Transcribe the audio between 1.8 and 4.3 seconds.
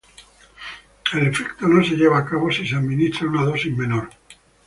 se lleva a cabo si se administra una dosis menor.